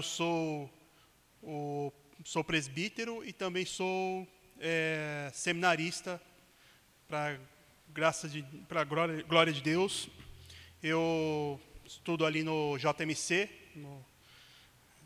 [0.00, 0.70] eu sou,
[1.42, 1.92] o,
[2.24, 4.26] sou presbítero e também sou
[4.58, 6.18] é, seminarista,
[7.06, 7.38] para
[7.90, 10.08] graça de, para glória, glória de Deus.
[10.82, 14.02] Eu estudo ali no JMC, no,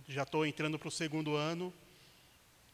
[0.08, 1.74] já estou entrando para o segundo ano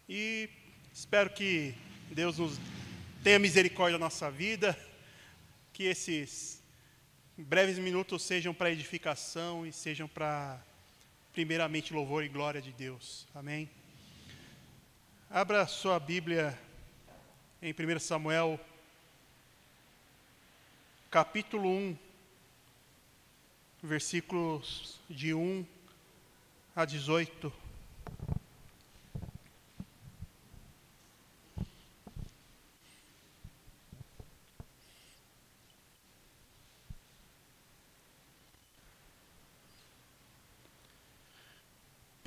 [0.06, 0.50] e
[0.92, 1.74] espero que
[2.10, 2.60] Deus nos
[3.24, 4.78] tenha misericórdia da nossa vida,
[5.72, 6.62] que esses
[7.38, 10.62] breves minutos sejam para edificação e sejam para,
[11.32, 13.26] primeiramente, louvor e glória de Deus.
[13.34, 13.70] Amém?
[15.28, 16.58] Abra sua Bíblia
[17.62, 18.58] em 1 Samuel,
[21.10, 21.96] capítulo 1,
[23.82, 25.64] versículos de 1
[26.74, 27.59] a 18.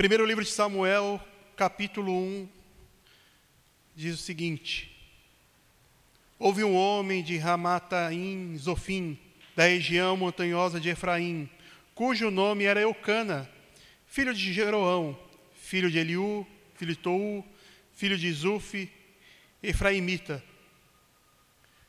[0.04, 1.18] Primeiro livro de Samuel,
[1.56, 2.50] capítulo 1,
[3.96, 4.92] diz o seguinte:
[6.38, 9.18] Houve um homem de Ramataim Zofim,
[9.56, 11.50] da região montanhosa de Efraim,
[11.95, 13.50] cujo nome era Eucana,
[14.06, 15.18] filho de Jeroão,
[15.56, 16.45] filho de Eliú,
[16.76, 17.48] filho de Tou,
[17.94, 18.92] filho de Zuf,
[19.64, 20.44] Efraimita.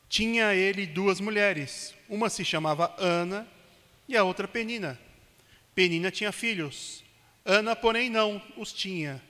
[0.08, 3.44] Tinha ele duas mulheres, uma se chamava Ana
[4.06, 5.00] e a outra Penina.
[5.74, 7.02] Penina tinha filhos,
[7.44, 9.22] Ana, porém, não os tinha.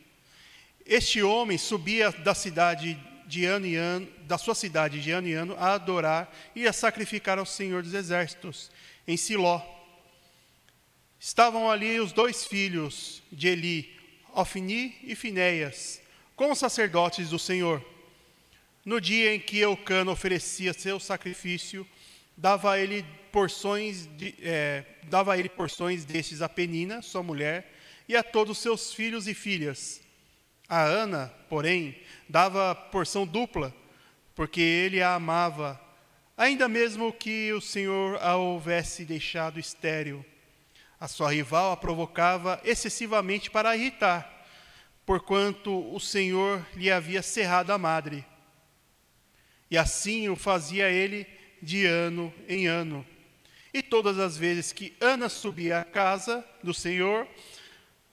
[0.87, 5.33] Este homem subia da cidade de ano em ano, da sua cidade de ano em
[5.33, 8.71] ano, a adorar e a sacrificar ao Senhor dos Exércitos,
[9.09, 9.61] em Siló.
[11.19, 13.97] Estavam ali os dois filhos de Eli,
[14.33, 16.01] Ofni e Finéias,
[16.37, 17.85] como sacerdotes do Senhor.
[18.85, 21.87] No dia em que Eucano oferecia seu sacrifício,
[22.37, 27.74] dava ele porções, de, é, dava ele porções destes a Penina, sua mulher,
[28.09, 30.01] e a todos seus filhos e filhas.
[30.69, 33.75] A Ana, porém, dava porção dupla,
[34.35, 35.81] porque ele a amava,
[36.37, 40.25] ainda mesmo que o Senhor a houvesse deixado estéril.
[40.99, 44.47] A sua rival a provocava excessivamente para irritar,
[45.05, 48.25] porquanto o Senhor lhe havia cerrado a madre.
[49.71, 51.27] E assim o fazia ele
[51.61, 53.07] de ano em ano.
[53.73, 57.27] E todas as vezes que Ana subia à casa do Senhor,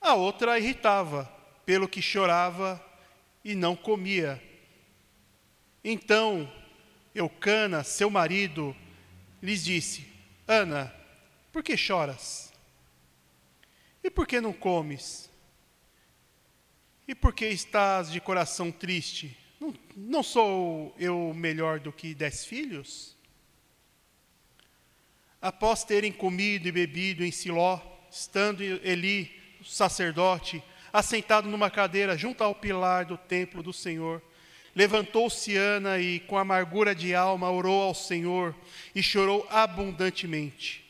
[0.02, 1.24] a outra irritava,
[1.64, 2.84] pelo que chorava
[3.44, 4.42] e não comia.
[5.84, 6.50] Então
[7.14, 8.74] Eucana, seu marido,
[9.42, 10.06] lhes disse:
[10.46, 10.92] Ana,
[11.52, 12.52] por que choras?
[14.02, 15.30] E por que não comes?
[17.06, 19.36] E por que estás de coração triste?
[19.60, 23.16] Não, não sou eu melhor do que dez filhos?
[25.40, 27.80] Após terem comido e bebido em Siló,
[28.10, 30.62] estando Eli sacerdote,
[30.92, 34.22] assentado numa cadeira junto ao pilar do templo do Senhor.
[34.74, 38.54] Levantou-se Ana e, com amargura de alma, orou ao Senhor
[38.94, 40.82] e chorou abundantemente.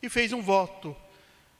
[0.00, 0.96] E fez um voto,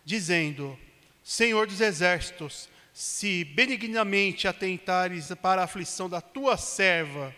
[0.05, 0.78] dizendo:
[1.22, 7.34] Senhor dos exércitos, se benignamente atentares para a aflição da tua serva,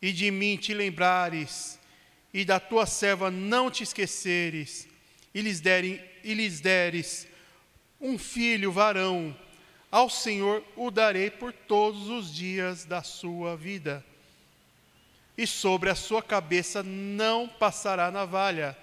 [0.00, 1.78] e de mim te lembrares,
[2.32, 4.88] e da tua serva não te esqueceres,
[5.34, 7.27] e lhes, derem, e lhes deres
[8.00, 9.36] um filho varão,
[9.90, 14.04] ao Senhor o darei por todos os dias da sua vida.
[15.36, 18.76] E sobre a sua cabeça não passará navalha.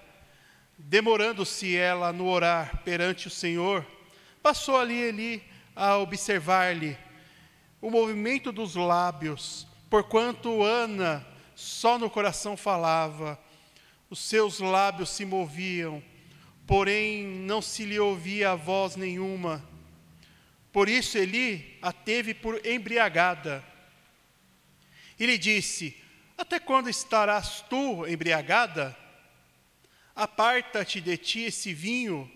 [0.78, 3.86] Demorando-se ela no orar perante o Senhor,
[4.42, 5.42] passou ali Eli
[5.74, 6.96] a observar-lhe
[7.80, 13.38] o movimento dos lábios, porquanto Ana só no coração falava,
[14.10, 16.02] os seus lábios se moviam
[16.66, 19.64] porém não se lhe ouvia voz nenhuma.
[20.72, 23.64] Por isso Eli a teve por embriagada.
[25.18, 25.96] E lhe disse:
[26.36, 28.96] Até quando estarás tu embriagada?
[30.14, 32.30] Aparta-te de ti esse vinho.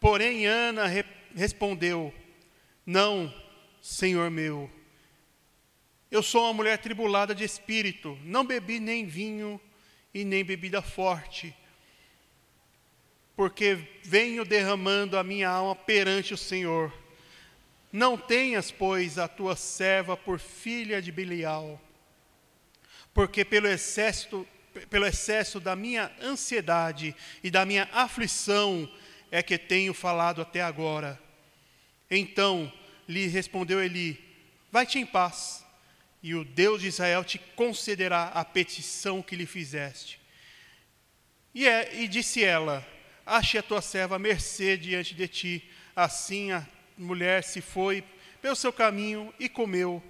[0.00, 1.04] Porém Ana re
[1.36, 2.12] respondeu:
[2.86, 3.32] Não,
[3.82, 4.70] Senhor meu.
[6.10, 9.60] Eu sou uma mulher tribulada de espírito, não bebi nem vinho
[10.12, 11.54] e nem bebida forte
[13.36, 16.92] porque venho derramando a minha alma perante o Senhor.
[17.92, 21.80] Não tenhas, pois, a tua serva por filha de Belial,
[23.12, 24.46] porque pelo excesso,
[24.90, 28.90] pelo excesso da minha ansiedade e da minha aflição
[29.30, 31.20] é que tenho falado até agora.
[32.10, 32.72] Então
[33.08, 34.22] lhe respondeu Eli:
[34.70, 35.64] Vai-te em paz,
[36.22, 40.20] e o Deus de Israel te concederá a petição que lhe fizeste.
[41.54, 42.84] E, é, e disse ela:
[43.26, 46.66] Ache a tua serva mercê diante de ti, assim a
[46.98, 48.04] mulher se foi
[48.42, 50.02] pelo seu caminho e comeu,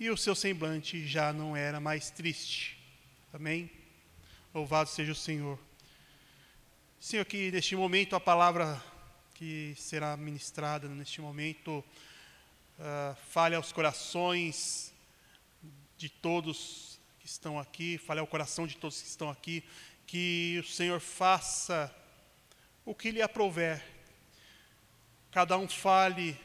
[0.00, 2.78] e o seu semblante já não era mais triste.
[3.32, 3.70] Amém?
[4.54, 5.58] Louvado seja o Senhor.
[6.98, 8.82] Senhor, que neste momento a palavra
[9.34, 11.84] que será ministrada neste momento
[12.78, 14.94] uh, fale aos corações
[15.98, 19.62] de todos que estão aqui, fale ao coração de todos que estão aqui,
[20.06, 21.94] que o Senhor faça
[22.84, 23.82] o que lhe aprouver.
[25.30, 26.38] Cada um fale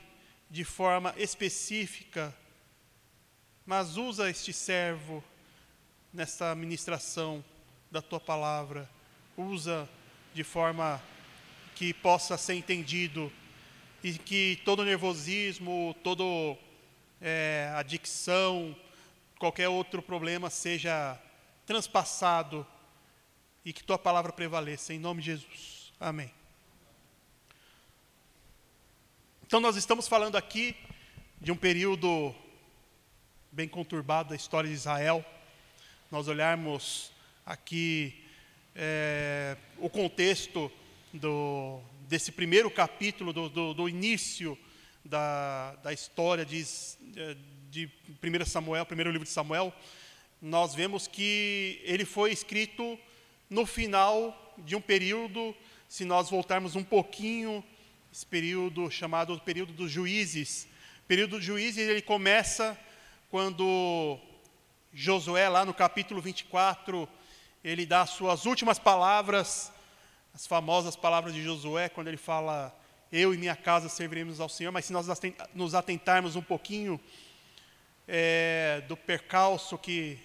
[0.50, 2.34] de forma específica,
[3.66, 5.24] mas usa este servo
[6.14, 7.44] nesta ministração
[7.92, 8.90] da tua palavra.
[9.36, 9.90] Usa
[10.34, 11.02] de forma
[11.76, 13.32] que possa ser entendido
[14.04, 16.58] e que todo nervosismo, todo
[17.20, 18.76] é, adicção,
[19.38, 21.20] qualquer outro problema seja
[21.66, 22.66] transpassado
[23.66, 24.94] e que tua palavra prevaleça.
[24.94, 25.77] Em nome de Jesus.
[26.00, 26.32] Amém.
[29.48, 30.76] Então, nós estamos falando aqui
[31.42, 32.36] de um período
[33.52, 35.26] bem conturbado da história de Israel.
[36.12, 37.12] Nós olharmos
[37.44, 38.24] aqui
[38.76, 40.72] é, o contexto
[41.12, 44.56] do, desse primeiro capítulo, do, do, do início
[45.04, 46.64] da, da história de,
[47.72, 47.90] de
[48.22, 49.74] 1 Samuel, primeiro livro de Samuel,
[50.40, 53.00] nós vemos que ele foi escrito
[53.50, 55.56] no final de um período,
[55.88, 57.64] se nós voltarmos um pouquinho,
[58.12, 60.68] esse período chamado período dos juízes.
[61.04, 62.78] O período dos juízes ele começa
[63.30, 64.20] quando
[64.94, 67.08] Josué, lá no capítulo 24,
[67.64, 69.72] ele dá as suas últimas palavras
[70.38, 72.72] as famosas palavras de Josué, quando ele fala:
[73.12, 74.72] Eu e minha casa serviremos ao Senhor.
[74.72, 75.08] Mas se nós
[75.52, 77.02] nos atentarmos um pouquinho
[78.08, 80.20] é, do percalço que,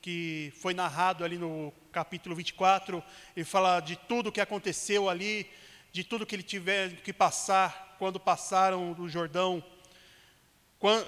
[0.00, 3.00] que foi narrado ali no capítulo 24,
[3.36, 5.48] ele fala de tudo o que aconteceu ali,
[5.92, 9.62] de tudo que ele tiver que passar quando passaram do Jordão.
[10.78, 11.06] Quando,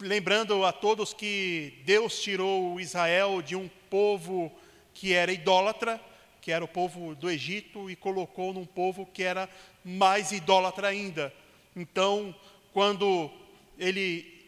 [0.00, 4.56] lembrando a todos que Deus tirou Israel de um povo
[4.94, 6.00] que era idólatra
[6.40, 9.48] que era o povo do Egito, e colocou num povo que era
[9.84, 11.32] mais idólatra ainda.
[11.76, 12.34] Então,
[12.72, 13.30] quando
[13.78, 14.39] ele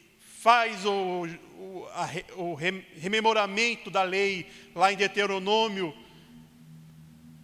[0.42, 1.24] faz o,
[1.56, 5.96] o, a, o rememoramento da lei lá em Deuteronômio,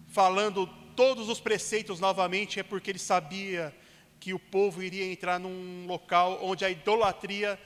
[0.09, 0.67] falando
[0.97, 3.73] todos os preceitos novamente, é porque ele sabia
[4.19, 7.57] que o povo iria entrar num local onde a idolatria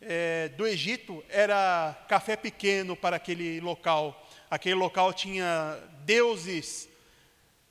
[0.00, 4.24] é, do Egito era café pequeno para aquele local.
[4.48, 6.88] Aquele local tinha deuses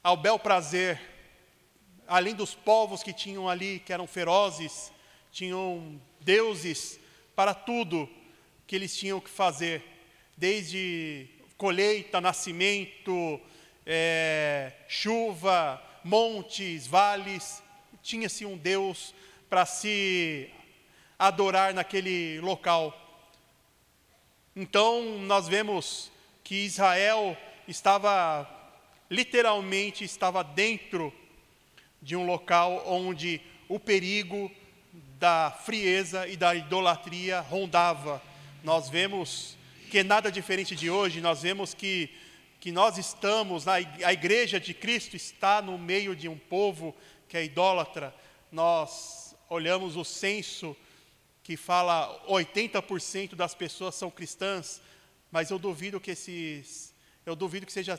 [0.04, 1.00] ao bel prazer,
[2.06, 4.92] além dos povos que tinham ali, que eram ferozes,
[5.32, 7.00] tinham deuses
[7.36, 8.10] para tudo
[8.66, 9.84] que eles tinham que fazer,
[10.38, 11.28] desde
[11.58, 13.40] colheita, nascimento,
[13.86, 17.62] é, chuva, montes, vales,
[18.02, 19.14] tinha-se um Deus
[19.50, 20.50] para se
[21.18, 23.00] adorar naquele local.
[24.56, 26.12] Então, nós vemos
[26.44, 27.38] que Israel
[27.68, 28.50] estava,
[29.10, 31.14] literalmente, estava dentro
[32.02, 34.52] de um local onde o perigo
[35.24, 38.22] da frieza e da idolatria rondava.
[38.62, 39.58] Nós vemos
[39.90, 42.10] que nada diferente de hoje, nós vemos que,
[42.60, 46.94] que nós estamos, a igreja de Cristo está no meio de um povo
[47.30, 48.14] que é idólatra.
[48.52, 50.76] Nós olhamos o censo
[51.42, 54.82] que fala 80% das pessoas são cristãs,
[55.32, 56.94] mas eu duvido que esses,
[57.26, 57.98] eu duvido que seja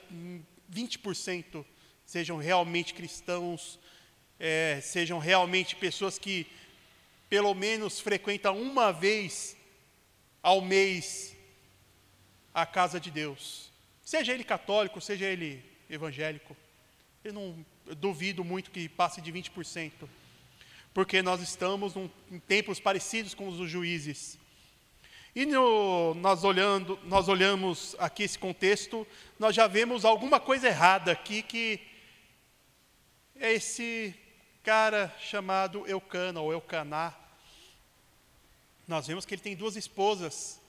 [0.71, 1.65] 20%
[2.05, 3.79] sejam realmente cristãos,
[4.39, 6.47] é, sejam realmente pessoas que
[7.35, 9.57] pelo menos frequentam uma vez
[10.41, 11.35] ao mês
[12.55, 13.73] a casa de Deus.
[14.05, 15.61] Seja ele católico, seja ele
[15.91, 16.57] evangélico.
[17.25, 20.09] Eu não eu duvido muito que passe de 20%.
[20.93, 24.39] Porque nós estamos num, em tempos parecidos com os dos juízes.
[25.35, 29.05] E no, nós, olhando, nós olhamos aqui esse contexto,
[29.41, 31.81] nós já vemos alguma coisa errada aqui, que
[33.35, 34.15] é esse
[34.63, 37.24] cara chamado Eucana, ou Eucaná.
[38.87, 40.61] Nós vemos que ele tem duas esposas.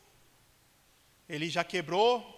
[1.27, 2.34] Ele já quebrou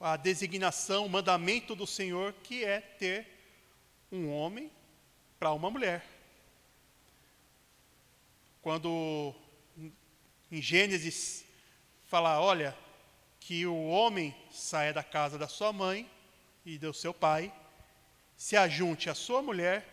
[0.00, 3.26] a designação, o mandamento do Senhor, que é ter
[4.10, 4.70] um homem
[5.38, 6.04] para uma mulher.
[8.62, 9.34] Quando
[10.50, 11.44] em Gênesis,
[12.06, 12.76] fala: olha,
[13.40, 16.10] que o homem saia da casa da sua mãe
[16.64, 17.52] e do seu pai,
[18.36, 19.86] se ajunte à sua mulher,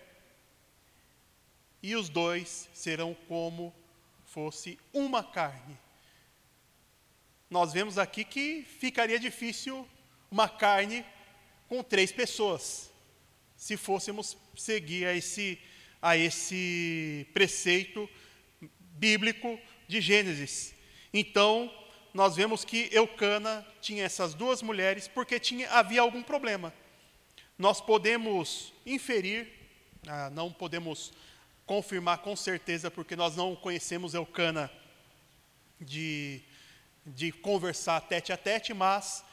[1.82, 3.74] e os dois serão como
[4.34, 5.78] fosse uma carne.
[7.52, 9.88] Nós vemos aqui que ficaria difícil
[10.32, 11.06] uma carne
[11.70, 12.92] com três pessoas,
[13.56, 15.60] se fôssemos seguir esse,
[16.02, 18.10] a esse preceito
[18.98, 20.74] bíblico de Gênesis.
[21.14, 21.72] Então,
[22.12, 26.74] nós vemos que Eucana tinha essas duas mulheres porque tinha, havia algum problema.
[27.56, 29.48] Nós podemos inferir,
[30.08, 31.14] ah, não podemos
[31.66, 34.70] confirmar com certeza, porque nós não conhecemos Eucana
[35.80, 36.42] de,
[37.06, 39.24] de conversar tete a tete, mas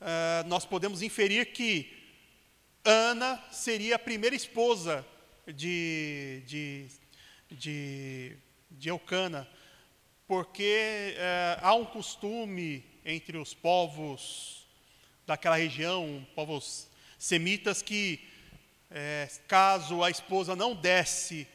[0.00, 2.02] ah, nós podemos inferir que
[2.84, 5.06] Ana seria a primeira esposa
[5.46, 6.86] de, de,
[7.50, 8.36] de,
[8.68, 9.48] de Eucana,
[10.26, 14.66] porque é, há um costume entre os povos
[15.24, 18.20] daquela região, povos semitas, que
[18.90, 21.46] é, caso a esposa não desse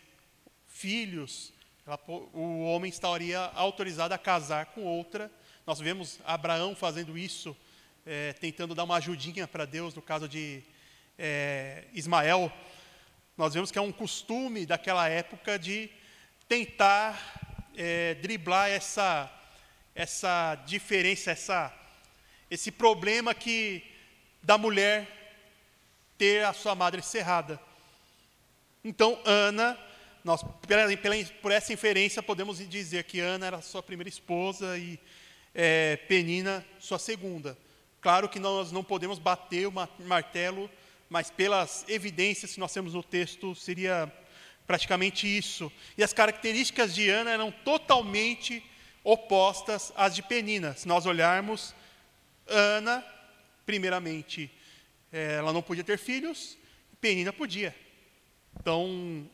[0.77, 1.51] filhos,
[1.85, 5.31] ela, o homem estaria autorizado a casar com outra.
[5.65, 7.57] Nós vemos Abraão fazendo isso,
[8.05, 10.61] é, tentando dar uma ajudinha para Deus no caso de
[11.17, 12.51] é, Ismael.
[13.35, 15.89] Nós vemos que é um costume daquela época de
[16.47, 17.19] tentar
[17.75, 19.31] é, driblar essa,
[19.95, 21.73] essa diferença, essa,
[22.51, 23.83] esse problema que
[24.43, 25.07] da mulher
[26.19, 27.59] ter a sua madre cerrada.
[28.83, 29.86] Então, Ana,
[30.27, 34.99] nós, pela, pela, por essa inferência, podemos dizer que Ana era sua primeira esposa e
[35.55, 37.57] é, Penina sua segunda.
[38.01, 39.73] Claro que nós não podemos bater o
[40.05, 40.69] martelo
[41.09, 44.11] mas pelas evidências que nós temos no texto, seria
[44.65, 45.71] praticamente isso.
[45.97, 48.61] E as características de Ana eram totalmente
[49.05, 50.73] opostas às de Penina.
[50.73, 51.73] Se nós olharmos,
[52.45, 53.01] Ana,
[53.65, 54.51] primeiramente,
[55.09, 56.57] ela não podia ter filhos,
[56.99, 57.73] Penina podia.
[58.59, 59.25] Então,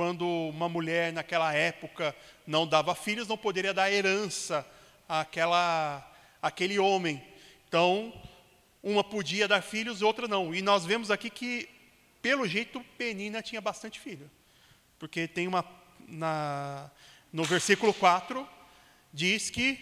[0.00, 2.16] quando uma mulher naquela época
[2.46, 4.66] não dava filhos, não poderia dar herança
[5.06, 7.22] àquela, àquele homem.
[7.68, 8.10] Então,
[8.82, 10.54] uma podia dar filhos, outra não.
[10.54, 11.68] E nós vemos aqui que,
[12.22, 14.30] pelo jeito, Penina tinha bastante filho.
[14.98, 15.62] Porque tem uma.
[16.08, 16.90] Na,
[17.30, 18.48] no versículo 4,
[19.12, 19.78] diz que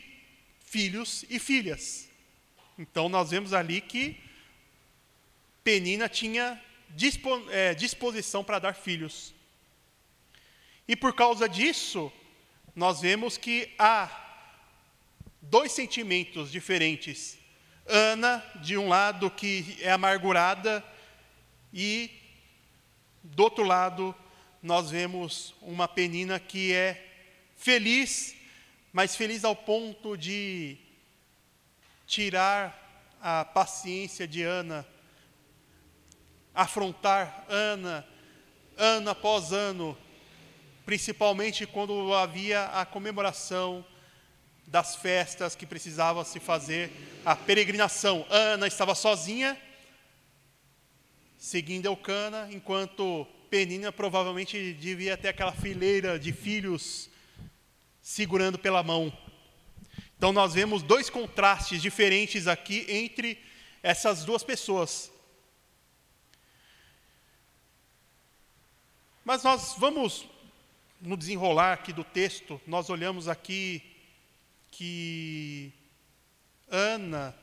[0.64, 2.08] filhos e filhas.
[2.76, 4.20] Então nós vemos ali que
[5.62, 6.60] Penina tinha
[7.50, 9.37] é, disposição para dar filhos.
[10.88, 12.10] E por causa disso,
[12.74, 14.10] nós vemos que há
[15.42, 17.38] dois sentimentos diferentes.
[17.86, 20.82] Ana, de um lado, que é amargurada,
[21.72, 22.10] e
[23.22, 24.14] do outro lado,
[24.62, 27.06] nós vemos uma penina que é
[27.54, 28.34] feliz,
[28.90, 30.78] mas feliz ao ponto de
[32.06, 34.86] tirar a paciência de Ana,
[36.54, 38.06] afrontar Ana,
[38.76, 39.96] ano após ano,
[40.88, 43.84] principalmente quando havia a comemoração
[44.66, 46.90] das festas que precisava se fazer
[47.26, 48.24] a peregrinação.
[48.30, 49.60] Ana estava sozinha,
[51.36, 57.10] seguindo Eucana, enquanto Penina provavelmente devia ter aquela fileira de filhos
[58.00, 59.12] segurando pela mão.
[60.16, 63.38] Então nós vemos dois contrastes diferentes aqui entre
[63.82, 65.12] essas duas pessoas.
[69.22, 70.26] Mas nós vamos
[71.00, 73.82] no desenrolar aqui do texto, nós olhamos aqui
[74.70, 75.72] que
[76.68, 77.34] Ana,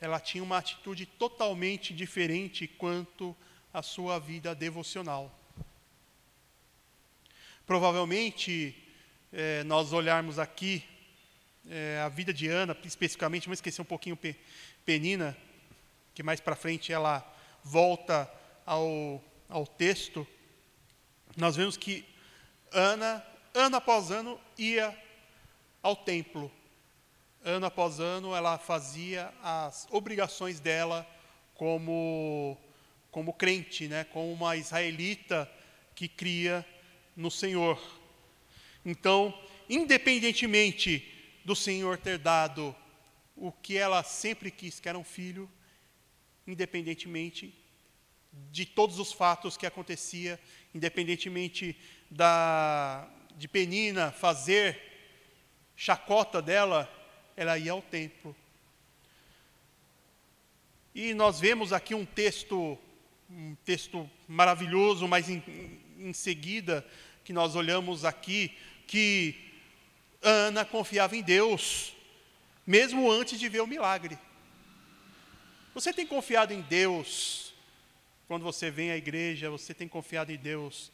[0.00, 3.36] ela tinha uma atitude totalmente diferente quanto
[3.72, 5.32] à sua vida devocional.
[7.66, 8.76] Provavelmente,
[9.32, 10.84] é, nós olharmos aqui
[11.68, 14.18] é, a vida de Ana, especificamente, vamos esquecer um pouquinho
[14.84, 15.36] Penina,
[16.14, 17.24] que mais para frente ela
[17.62, 18.30] volta
[18.64, 20.26] ao, ao texto,
[21.36, 22.04] nós vemos que
[22.72, 24.96] Ana, ano após ano, ia
[25.82, 26.50] ao templo
[27.46, 31.06] ano após ano, ela fazia as obrigações dela
[31.54, 32.58] como,
[33.08, 34.02] como crente, né?
[34.02, 35.48] como uma israelita
[35.94, 36.66] que cria
[37.14, 37.80] no Senhor.
[38.84, 39.32] Então,
[39.70, 42.74] independentemente do Senhor ter dado
[43.36, 45.48] o que ela sempre quis, que era um filho,
[46.48, 47.54] independentemente
[48.50, 50.38] de todos os fatos que acontecia,
[50.76, 51.74] independentemente
[52.10, 54.78] da de Penina fazer
[55.74, 56.90] chacota dela,
[57.36, 58.34] ela ia ao templo.
[60.94, 62.78] E nós vemos aqui um texto,
[63.30, 65.42] um texto maravilhoso, mas em,
[65.98, 66.86] em seguida
[67.24, 68.56] que nós olhamos aqui,
[68.86, 69.34] que
[70.22, 71.94] Ana confiava em Deus,
[72.66, 74.18] mesmo antes de ver o milagre.
[75.74, 77.45] Você tem confiado em Deus
[78.28, 79.50] quando você vem à igreja?
[79.50, 80.92] Você tem confiado em Deus,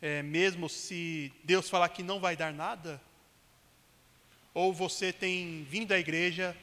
[0.00, 3.00] é, mesmo se Deus falar que não vai dar nada?
[4.54, 6.56] ou você tem vindo à igreja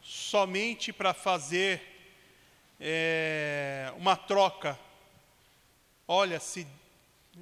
[0.00, 1.82] somente para fazer
[2.78, 4.78] é, uma troca.
[6.06, 6.64] Olha, se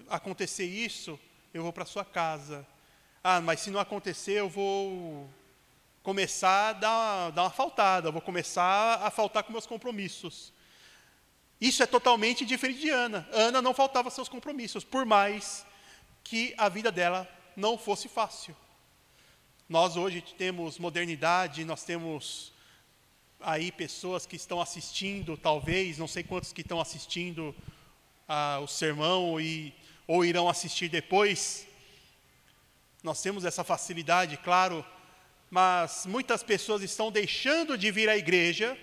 [0.08, 1.20] acontecer isso,
[1.52, 2.66] eu vou para sua casa.
[3.22, 5.28] Ah, mas se não acontecer, eu vou
[6.02, 10.51] começar a dar, dar uma faltada, vou começar a faltar com meus compromissos.
[11.62, 13.24] Isso é totalmente diferente de Ana.
[13.30, 15.64] Ana não faltava seus compromissos, por mais
[16.24, 18.56] que a vida dela não fosse fácil.
[19.68, 22.52] Nós hoje temos modernidade, nós temos
[23.38, 27.54] aí pessoas que estão assistindo, talvez, não sei quantos que estão assistindo
[28.28, 29.72] ah, o sermão e,
[30.04, 31.64] ou irão assistir depois.
[33.04, 34.84] Nós temos essa facilidade, claro,
[35.48, 38.76] mas muitas pessoas estão deixando de vir à igreja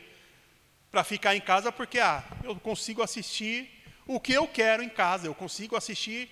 [0.91, 3.69] para ficar em casa porque ah, eu consigo assistir
[4.07, 6.29] o que eu quero em casa, eu consigo assistir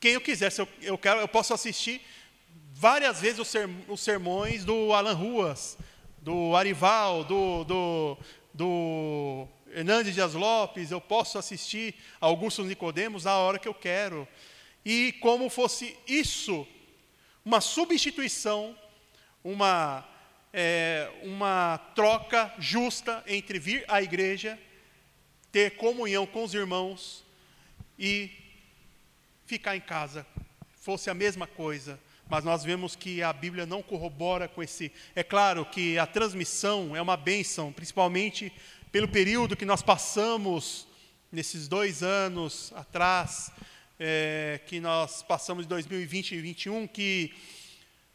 [0.00, 2.02] quem eu quiser, se eu, eu, quero, eu posso assistir
[2.72, 3.52] várias vezes os,
[3.88, 5.78] os sermões do Alan Ruas,
[6.18, 8.18] do Arival, do, do,
[8.52, 14.26] do Hernandes Dias Lopes, eu posso assistir Augusto Nicodemos a hora que eu quero.
[14.84, 16.66] E como fosse isso
[17.44, 18.76] uma substituição
[19.46, 20.04] uma,
[20.58, 24.58] é, uma troca justa entre vir à igreja,
[25.52, 27.22] ter comunhão com os irmãos
[27.98, 28.30] e
[29.44, 30.26] ficar em casa.
[30.80, 34.90] Fosse a mesma coisa, mas nós vemos que a Bíblia não corrobora com esse.
[35.14, 38.50] É claro que a transmissão é uma bênção, principalmente
[38.90, 40.88] pelo período que nós passamos
[41.30, 43.52] nesses dois anos atrás,
[44.00, 47.34] é, que nós passamos de 2020 e 2021, que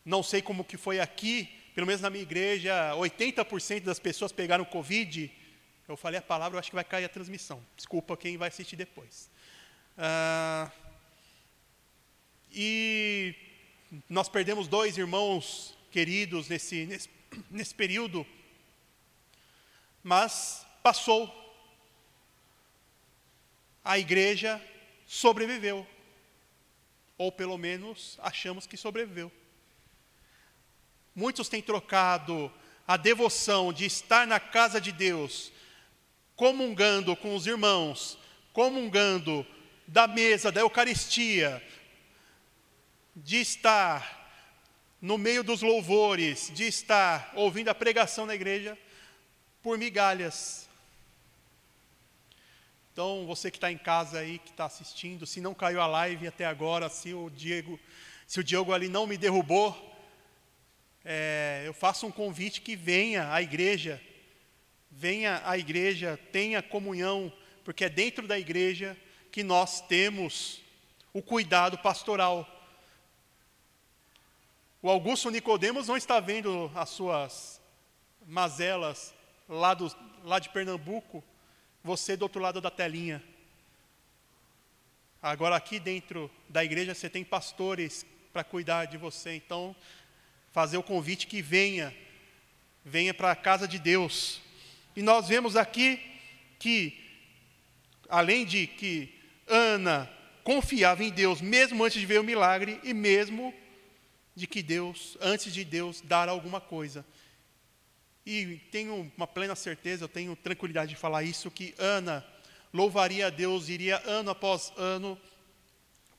[0.03, 4.65] não sei como que foi aqui, pelo menos na minha igreja, 80% das pessoas pegaram
[4.65, 5.31] Covid.
[5.87, 7.63] Eu falei a palavra, eu acho que vai cair a transmissão.
[7.75, 9.29] Desculpa quem vai assistir depois.
[9.97, 10.71] Ah,
[12.51, 13.35] e
[14.09, 17.09] nós perdemos dois irmãos queridos nesse, nesse,
[17.49, 18.25] nesse período,
[20.03, 21.39] mas passou.
[23.83, 24.61] A igreja
[25.07, 25.87] sobreviveu,
[27.17, 29.31] ou pelo menos achamos que sobreviveu.
[31.15, 32.51] Muitos têm trocado
[32.87, 35.51] a devoção de estar na casa de Deus,
[36.35, 38.17] comungando com os irmãos,
[38.53, 39.45] comungando
[39.87, 41.61] da mesa da Eucaristia,
[43.15, 44.19] de estar
[45.01, 48.77] no meio dos louvores, de estar ouvindo a pregação na igreja,
[49.61, 50.69] por migalhas.
[52.93, 56.27] Então, você que está em casa aí, que está assistindo, se não caiu a live
[56.27, 57.79] até agora, se o Diego,
[58.27, 59.90] se o Diogo ali não me derrubou,
[61.03, 64.01] é, eu faço um convite que venha à igreja,
[64.89, 67.31] venha à igreja, tenha comunhão,
[67.63, 68.97] porque é dentro da igreja
[69.31, 70.61] que nós temos
[71.13, 72.47] o cuidado pastoral.
[74.81, 77.61] O Augusto Nicodemos não está vendo as suas
[78.27, 79.13] mazelas
[79.47, 81.23] lá, do, lá de Pernambuco,
[81.83, 83.23] você do outro lado da telinha.
[85.21, 89.75] Agora aqui dentro da igreja você tem pastores para cuidar de você, então
[90.51, 91.95] fazer o convite que venha,
[92.83, 94.41] venha para a casa de Deus.
[94.95, 95.99] E nós vemos aqui
[96.59, 96.97] que,
[98.09, 99.13] além de que
[99.47, 100.11] Ana
[100.43, 103.53] confiava em Deus, mesmo antes de ver o milagre, e mesmo
[104.35, 107.05] de que Deus, antes de Deus dar alguma coisa.
[108.25, 112.25] E tenho uma plena certeza, eu tenho tranquilidade de falar isso, que Ana
[112.73, 115.19] louvaria a Deus, iria ano após ano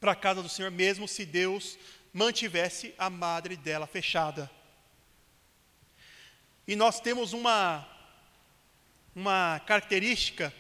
[0.01, 1.79] para a casa do Senhor, mesmo se Deus
[2.13, 4.51] mantivesse a madre dela fechada.
[6.67, 7.87] E nós temos uma,
[9.15, 10.53] uma característica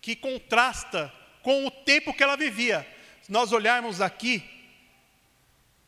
[0.00, 2.86] que contrasta com o tempo que ela vivia.
[3.22, 4.42] Se nós olharmos aqui,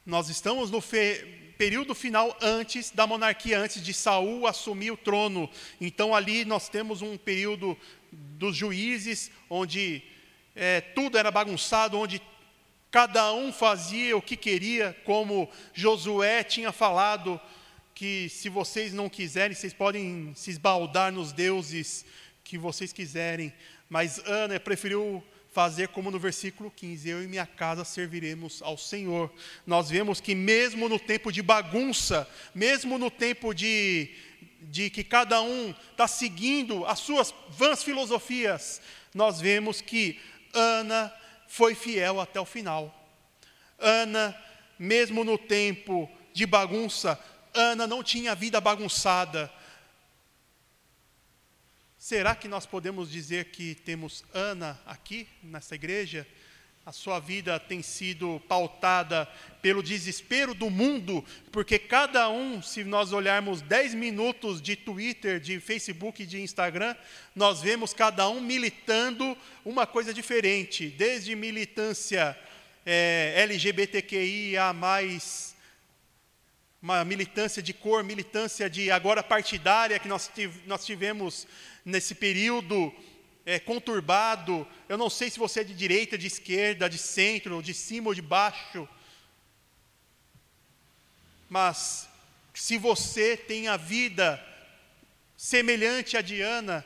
[0.07, 5.51] nós estamos no fe, período final antes da monarquia, antes de Saul assumir o trono.
[5.81, 7.77] Então ali nós temos um período
[8.11, 10.03] dos juízes, onde
[10.55, 12.23] é, tudo era bagunçado, onde
[12.91, 17.39] Cada um fazia o que queria, como Josué tinha falado,
[17.95, 22.07] que se vocês não quiserem, vocês podem se esbaldar nos deuses
[22.43, 23.53] que vocês quiserem.
[23.91, 25.23] Mas Ana preferiu
[25.53, 29.31] fazer como no versículo 15: Eu e minha casa serviremos ao Senhor.
[29.67, 34.11] Nós vemos que, mesmo no tempo de bagunça, mesmo no tempo de,
[34.63, 38.81] de que cada um está seguindo as suas vãs filosofias,
[39.13, 40.19] nós vemos que
[40.55, 41.13] Ana
[41.49, 42.95] foi fiel até o final.
[43.79, 44.37] Ana,
[44.79, 47.19] mesmo no tempo de bagunça,
[47.53, 49.53] Ana não tinha vida bagunçada.
[51.99, 56.27] Será que nós podemos dizer que temos Ana aqui nessa igreja?
[56.89, 59.29] A sua vida tem sido pautada
[59.61, 61.23] pelo desespero do mundo,
[61.53, 66.97] porque cada um, se nós olharmos 10 minutos de Twitter, de Facebook, de Instagram,
[67.37, 72.35] nós vemos cada um militando uma coisa diferente, desde militância
[72.87, 74.75] é, LGBTQIA,
[76.81, 80.31] uma militância de cor, militância de agora partidária que nós,
[80.65, 81.47] nós tivemos
[81.85, 82.91] nesse período
[83.49, 84.69] é, conturbado.
[84.91, 88.15] Eu não sei se você é de direita, de esquerda, de centro, de cima ou
[88.15, 88.87] de baixo.
[91.49, 92.07] Mas
[92.53, 94.39] se você tem a vida
[95.35, 96.85] semelhante a Diana,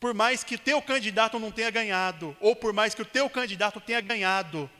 [0.00, 3.28] por mais que o teu candidato não tenha ganhado, ou por mais que o teu
[3.28, 4.70] candidato tenha ganhado,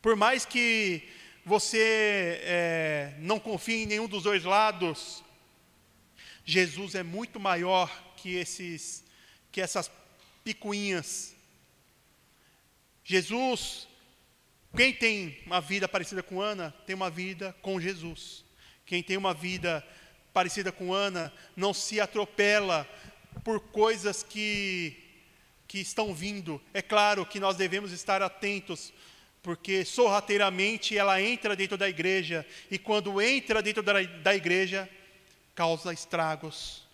[0.00, 1.08] por mais que
[1.46, 5.22] você é, não confie em nenhum dos dois lados,
[6.44, 7.88] Jesus é muito maior
[8.22, 9.04] que esses,
[9.50, 9.90] que essas
[10.44, 11.34] picuinhas.
[13.04, 13.88] Jesus,
[14.76, 18.44] quem tem uma vida parecida com Ana, tem uma vida com Jesus.
[18.86, 19.84] Quem tem uma vida
[20.32, 22.88] parecida com Ana, não se atropela
[23.42, 24.96] por coisas que,
[25.66, 26.62] que estão vindo.
[26.72, 28.92] É claro que nós devemos estar atentos,
[29.42, 34.88] porque sorrateiramente ela entra dentro da igreja, e quando entra dentro da, da igreja,
[35.56, 36.91] causa estragos.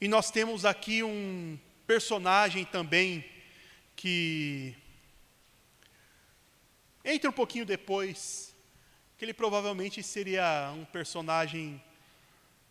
[0.00, 3.24] E nós temos aqui um personagem também
[3.96, 4.72] que
[7.04, 8.54] entra um pouquinho depois,
[9.16, 11.82] que ele provavelmente seria um personagem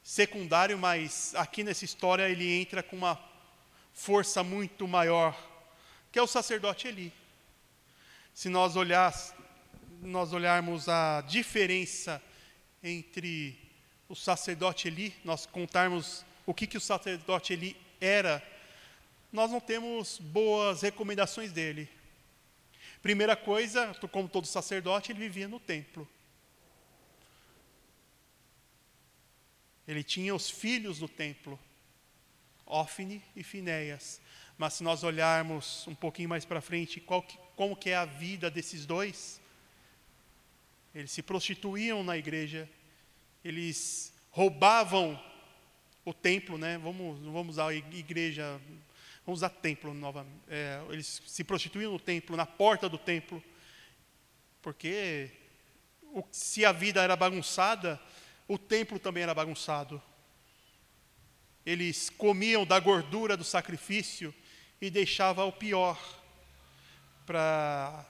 [0.01, 3.21] secundário, mas aqui nessa história ele entra com uma
[3.91, 5.37] força muito maior,
[6.13, 7.11] que é o sacerdote Eli.
[8.33, 9.13] Se nós, olhar,
[10.01, 12.23] nós olharmos a diferença
[12.81, 13.59] entre
[14.07, 18.41] o sacerdote Eli, nós contarmos o que, que o sacerdote Eli era,
[19.33, 21.89] nós não temos boas recomendações dele.
[23.01, 26.07] Primeira coisa, como todo sacerdote, ele vivia no templo.
[29.85, 31.59] Ele tinha os filhos no templo,
[32.65, 34.21] Ofne e Finéias.
[34.57, 38.49] Mas se nós olharmos um pouquinho mais para frente, que, como que é a vida
[38.49, 39.41] desses dois,
[40.95, 42.69] eles se prostituíam na igreja,
[43.43, 45.21] eles roubavam
[46.07, 46.77] o templo, né?
[46.77, 48.61] Vamos, não vamos usar igreja,
[49.25, 50.39] vamos usar templo novamente.
[50.47, 53.43] É, eles se prostituíam no templo, na porta do templo,
[54.61, 55.29] porque
[56.03, 57.99] o, se a vida era bagunçada,
[58.47, 60.01] o templo também era bagunçado.
[61.65, 64.33] Eles comiam da gordura do sacrifício
[64.79, 65.99] e deixavam o pior
[67.25, 68.05] para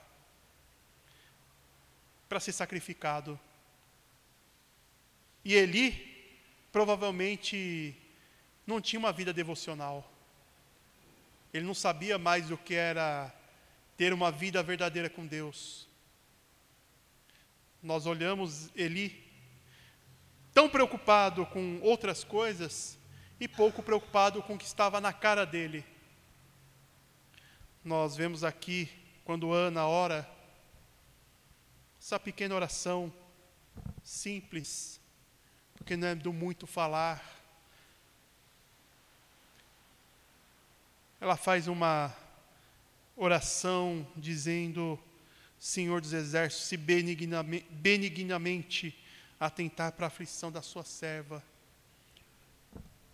[2.28, 3.40] para ser sacrificado.
[5.44, 6.07] E Eli
[6.72, 7.96] provavelmente
[8.66, 10.10] não tinha uma vida devocional.
[11.52, 13.34] Ele não sabia mais o que era
[13.96, 15.88] ter uma vida verdadeira com Deus.
[17.82, 19.24] Nós olhamos Eli
[20.52, 22.98] tão preocupado com outras coisas
[23.40, 25.84] e pouco preocupado com o que estava na cara dele.
[27.84, 28.90] Nós vemos aqui,
[29.24, 30.28] quando Ana ora,
[32.00, 33.12] essa pequena oração
[34.02, 34.97] simples,
[35.88, 37.24] porque não é do muito falar.
[41.18, 42.14] Ela faz uma
[43.16, 44.98] oração dizendo:
[45.58, 48.94] Senhor dos Exércitos, se benignamente
[49.40, 51.42] atentar para a aflição da sua serva.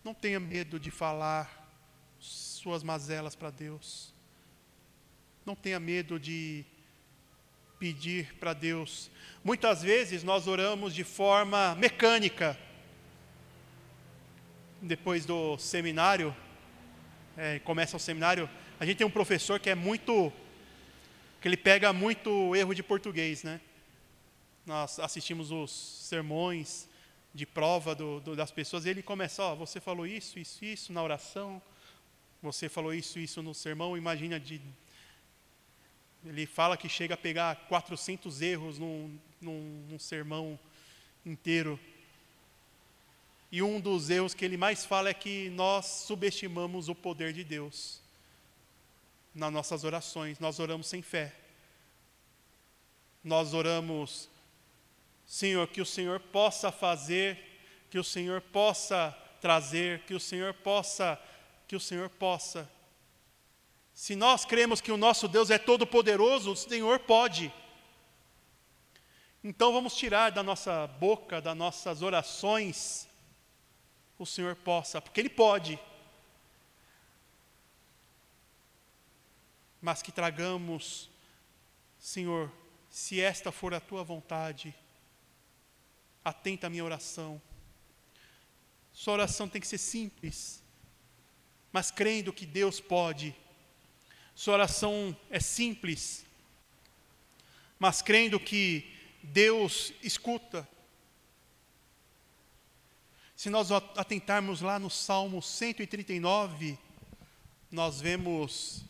[0.03, 1.71] Não tenha medo de falar
[2.19, 4.13] suas mazelas para Deus.
[5.47, 6.65] Não tenha medo de
[7.79, 9.13] pedir para Deus.
[9.45, 12.64] Muitas vezes nós oramos de forma mecânica.
[14.87, 16.37] Depois do seminário,
[17.39, 20.31] é, começa o seminário, a gente tem um professor que é muito,
[21.41, 23.63] que ele pega muito erro de português, né?
[24.67, 26.87] nós assistimos os sermões
[27.33, 30.93] de prova do, do, das pessoas, e ele começa, ó, você falou isso, isso, isso
[30.93, 31.63] na oração,
[32.43, 34.61] você falou isso, isso no sermão, imagina de...
[36.27, 40.59] Ele fala que chega a pegar 400 erros num, num, num sermão
[41.25, 41.81] inteiro.
[43.55, 47.45] E um dos erros que ele mais fala é que nós subestimamos o poder de
[47.45, 48.03] Deus
[49.33, 50.41] nas nossas orações.
[50.41, 51.33] Nós oramos sem fé.
[53.23, 54.29] Nós oramos
[55.25, 57.39] Senhor, que o Senhor possa fazer,
[57.91, 61.17] que o Senhor possa trazer, que o Senhor possa,
[61.69, 62.69] que o Senhor possa.
[63.95, 67.55] Se nós cremos que o nosso Deus é todo poderoso, o Senhor pode.
[69.45, 73.14] Então vamos tirar da nossa boca, das nossas orações,
[74.25, 75.79] o Senhor possa, porque Ele pode.
[79.81, 81.09] Mas que tragamos,
[81.99, 82.51] Senhor,
[82.91, 84.75] se esta for a tua vontade,
[86.25, 87.41] atenta à minha oração.
[88.93, 90.63] Sua oração tem que ser simples,
[91.71, 93.35] mas crendo que Deus pode.
[94.35, 96.25] Sua oração é simples,
[97.79, 98.91] mas crendo que
[99.23, 100.67] Deus escuta.
[103.37, 106.79] Se nós atentarmos lá no Salmo 139,
[107.71, 108.85] nós vemos.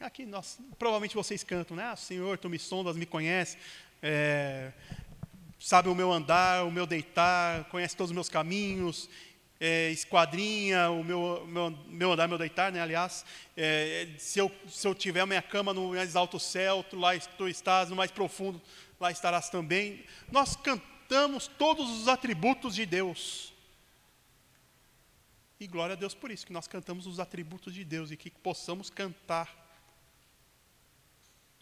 [0.00, 1.84] Aqui nós, provavelmente vocês cantam, né?
[1.84, 3.58] Ah, Senhor, tu me sondas, me conhece,
[4.02, 4.72] é,
[5.60, 9.10] sabe o meu andar, o meu deitar, conhece todos os meus caminhos,
[9.60, 12.80] é, esquadrinha o meu, meu, meu andar, meu deitar, né?
[12.80, 13.22] Aliás,
[13.54, 17.18] é, se, eu, se eu tiver a minha cama no mais alto céu, tu lá
[17.36, 18.62] tu estás, no mais profundo,
[18.98, 20.04] lá estarás também.
[20.32, 23.57] Nós cantamos todos os atributos de Deus.
[25.60, 28.30] E glória a Deus por isso, que nós cantamos os atributos de Deus e que
[28.30, 29.66] possamos cantar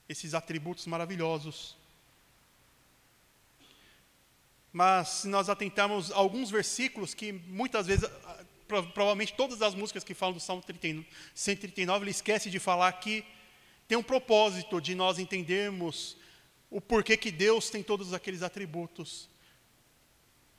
[0.07, 1.77] esses atributos maravilhosos.
[4.71, 10.13] Mas se nós atentarmos alguns versículos que muitas vezes, ah, provavelmente todas as músicas que
[10.13, 13.25] falam do Salmo 139, ele esquece de falar que
[13.89, 16.19] tem um propósito de nós entendermos
[16.69, 19.31] o porquê que Deus tem todos aqueles atributos,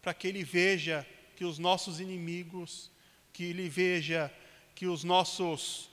[0.02, 2.90] para que Ele veja que os nossos inimigos
[3.38, 4.34] que ele veja
[4.74, 5.92] que os nossos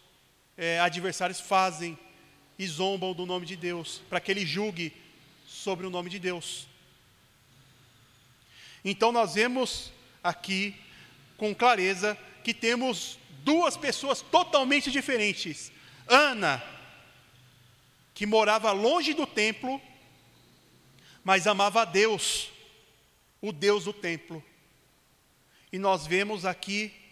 [0.57, 1.99] é, adversários fazem
[2.59, 4.97] e zombam do nome de Deus, para que ele julgue
[5.47, 6.67] sobre o nome de Deus.
[8.83, 10.75] Então nós vemos aqui
[11.37, 15.71] com clareza que temos duas pessoas totalmente diferentes.
[16.09, 16.65] Ana,
[18.15, 19.83] que morava longe do templo,
[21.23, 22.49] mas amava a Deus,
[23.43, 24.43] o Deus do templo.
[25.71, 27.04] E nós vemos aqui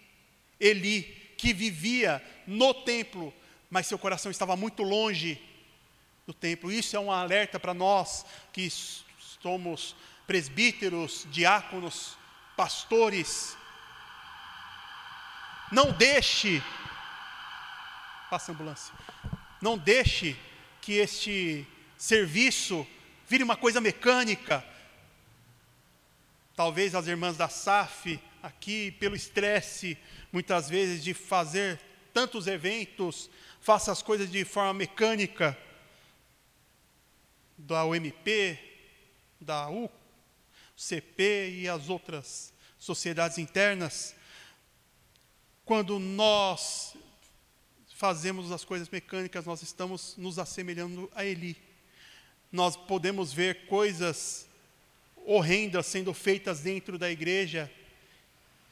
[0.62, 1.02] Eli,
[1.36, 3.34] que vivia no templo,
[3.68, 5.42] mas seu coração estava muito longe
[6.24, 6.70] do templo.
[6.70, 8.70] Isso é um alerta para nós que
[9.42, 12.16] somos presbíteros, diáconos,
[12.56, 13.56] pastores.
[15.72, 16.62] Não deixe,
[18.30, 18.94] passa a ambulância,
[19.60, 20.36] não deixe
[20.80, 21.66] que este
[21.98, 22.86] serviço
[23.26, 24.64] vire uma coisa mecânica.
[26.54, 29.96] Talvez as irmãs da SAF aqui, pelo estresse,
[30.32, 31.80] muitas vezes, de fazer
[32.12, 35.56] tantos eventos, faça as coisas de forma mecânica,
[37.56, 38.58] da UMP,
[39.40, 44.16] da UCP e as outras sociedades internas,
[45.64, 46.96] quando nós
[47.94, 51.56] fazemos as coisas mecânicas, nós estamos nos assemelhando a Eli.
[52.50, 54.48] Nós podemos ver coisas
[55.24, 57.70] horrendas sendo feitas dentro da igreja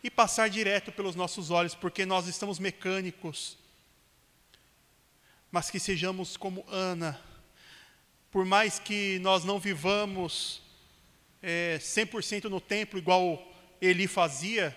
[0.02, 3.58] e passar direto pelos nossos olhos, porque nós estamos mecânicos.
[5.50, 7.20] Mas que sejamos como Ana,
[8.30, 10.62] por mais que nós não vivamos
[11.42, 13.46] é, 100% no templo, igual
[13.80, 14.76] Eli fazia,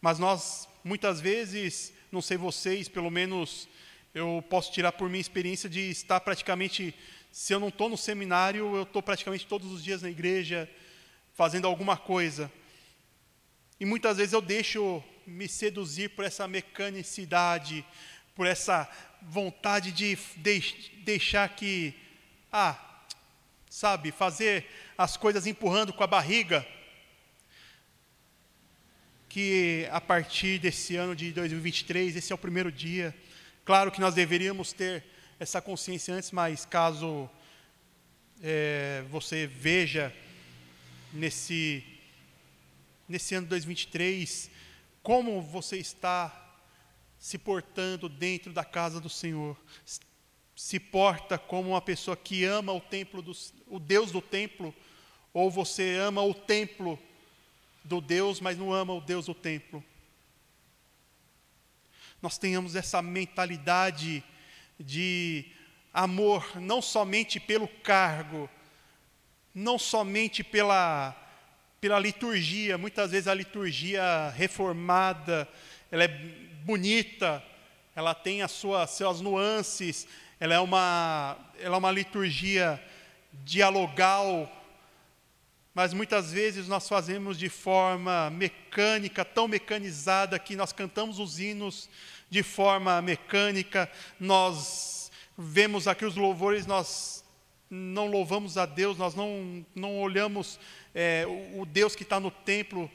[0.00, 3.68] mas nós, muitas vezes, não sei vocês, pelo menos
[4.14, 6.94] eu posso tirar por minha experiência de estar praticamente,
[7.30, 10.70] se eu não estou no seminário, eu estou praticamente todos os dias na igreja,
[11.34, 12.50] fazendo alguma coisa.
[13.78, 17.84] E muitas vezes eu deixo me seduzir por essa mecanicidade,
[18.34, 18.88] por essa
[19.20, 20.16] vontade de
[21.04, 21.94] deixar que,
[22.50, 22.78] ah,
[23.68, 24.64] sabe, fazer
[24.96, 26.66] as coisas empurrando com a barriga.
[29.28, 33.14] Que a partir desse ano de 2023, esse é o primeiro dia.
[33.62, 35.04] Claro que nós deveríamos ter
[35.38, 37.28] essa consciência antes, mas caso
[38.42, 40.10] é, você veja
[41.12, 41.84] nesse
[43.08, 44.50] nesse ano de 2023,
[45.02, 46.46] como você está
[47.18, 49.56] se portando dentro da casa do Senhor.
[50.54, 53.32] Se porta como uma pessoa que ama o templo, do,
[53.66, 54.74] o Deus do templo,
[55.32, 56.98] ou você ama o templo
[57.84, 59.84] do Deus, mas não ama o Deus do templo.
[62.22, 64.24] Nós tenhamos essa mentalidade
[64.78, 65.44] de
[65.92, 68.48] amor, não somente pelo cargo,
[69.54, 71.14] não somente pela
[71.80, 72.78] pela liturgia.
[72.78, 75.48] Muitas vezes a liturgia reformada,
[75.90, 76.08] ela é
[76.64, 77.42] bonita,
[77.94, 80.06] ela tem as suas, suas nuances,
[80.38, 82.82] ela é uma, ela é uma liturgia
[83.44, 84.50] dialogal,
[85.74, 91.88] mas muitas vezes nós fazemos de forma mecânica, tão mecanizada que nós cantamos os hinos
[92.28, 97.24] de forma mecânica, nós vemos aqui os louvores, nós
[97.68, 100.58] não louvamos a Deus, nós não, não olhamos
[100.98, 102.90] é, o, o, Deus que está no templo,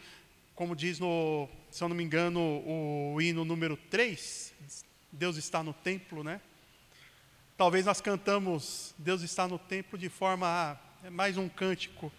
[0.55, 4.51] como diz no, se eu não me engano, o hino número 3,
[5.11, 6.41] Deus está no templo, né?
[7.55, 12.11] Talvez nós cantamos Deus está no templo de forma a é mais um cântico,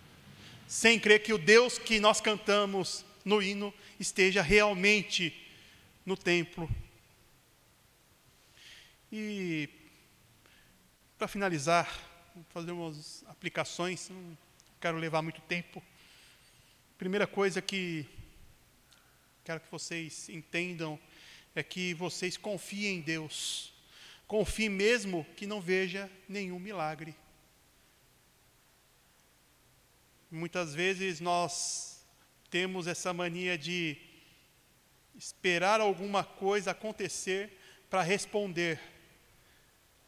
[0.69, 5.35] sem crer que o Deus que nós cantamos no hino esteja realmente
[6.07, 6.71] no templo.
[9.11, 9.69] E
[11.19, 11.93] para finalizar,
[12.51, 14.11] fazer umas aplicações,
[14.83, 15.81] quero levar muito tempo.
[16.99, 18.05] Primeira coisa que
[19.45, 20.99] quero que vocês entendam
[21.55, 23.73] é que vocês confiem em Deus.
[24.27, 27.15] Confie mesmo que não veja nenhum milagre.
[30.29, 32.05] Muitas vezes nós
[32.51, 33.97] temos essa mania de
[35.15, 37.57] esperar alguma coisa acontecer
[37.89, 38.81] para responder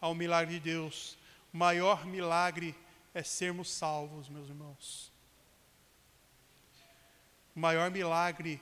[0.01, 1.17] ao milagre de Deus.
[1.53, 2.75] O maior milagre
[3.15, 5.13] é sermos salvos, meus irmãos.
[7.55, 8.61] O maior milagre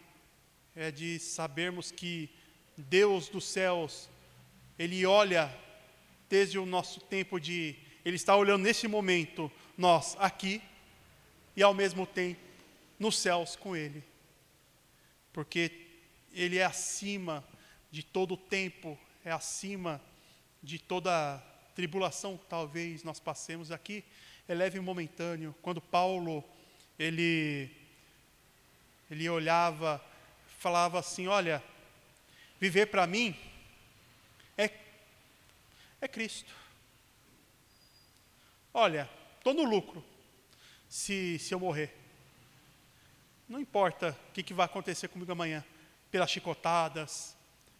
[0.76, 2.28] é de sabermos que
[2.76, 4.10] Deus dos céus,
[4.78, 5.50] Ele olha
[6.28, 7.74] desde o nosso tempo de.
[8.04, 10.60] Ele está olhando nesse momento, nós aqui,
[11.56, 12.40] e ao mesmo tempo
[12.98, 14.04] nos céus com Ele.
[15.32, 15.88] Porque
[16.30, 17.42] Ele é acima
[17.90, 19.98] de todo o tempo, é acima
[20.62, 21.42] de toda
[21.74, 24.04] tribulação que talvez nós passemos aqui,
[24.48, 25.54] é leve e momentâneo.
[25.62, 26.44] Quando Paulo,
[26.98, 27.70] ele,
[29.10, 30.04] ele olhava,
[30.58, 31.62] falava assim, olha,
[32.60, 33.36] viver para mim
[34.56, 34.70] é,
[36.00, 36.52] é Cristo.
[38.74, 40.04] Olha, estou no lucro
[40.88, 41.94] se, se eu morrer.
[43.48, 45.64] Não importa o que, que vai acontecer comigo amanhã,
[46.10, 47.36] pelas chicotadas,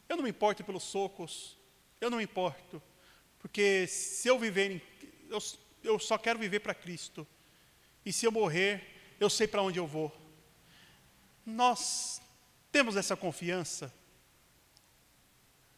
[0.09, 1.57] eu não me importo pelos socos,
[2.01, 2.83] eu não me importo,
[3.39, 4.83] porque se eu viver, em,
[5.31, 5.39] eu,
[5.83, 7.27] eu só quero viver para Cristo,
[8.05, 10.13] e se eu morrer, eu sei para onde eu vou.
[11.45, 12.21] Nós
[12.71, 13.93] temos essa confiança?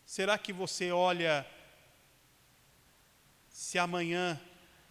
[0.06, 1.46] Será que você olha,
[3.50, 4.40] se amanhã,